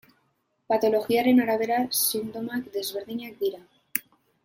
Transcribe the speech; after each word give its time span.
Patologiaren 0.73 1.43
arabera 1.45 1.79
sintomak 2.01 2.73
desberdinak 2.79 3.41
dira. 3.47 3.63